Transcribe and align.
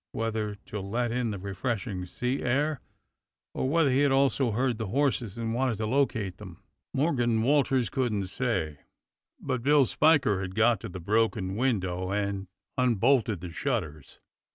Whether 0.13 0.55
to 0.55 0.79
let 0.79 1.11
in 1.11 1.29
the 1.29 1.37
re 1.37 1.53
freshing 1.53 2.07
sea 2.07 2.39
sir, 2.39 2.79
or 3.53 3.69
whether 3.69 3.91
he 3.91 3.99
had 3.99 4.11
also 4.11 4.49
heard 4.49 4.79
the 4.79 4.87
horses 4.87 5.37
and 5.37 5.53
wanted 5.53 5.77
to 5.77 5.85
locate 5.85 6.37
them, 6.37 6.63
Morgan 6.91 7.43
Walters 7.43 7.91
couldn't 7.91 8.25
say, 8.25 8.79
but 9.39 9.61
Bill 9.61 9.85
Spiker 9.85 10.41
had 10.41 10.55
got 10.55 10.79
to 10.79 10.89
the 10.89 10.99
broken 10.99 11.55
window 11.55 12.09
and 12.09 12.47
unbolted 12.79 13.41
the 13.41 13.51
shutters. 13.53 14.19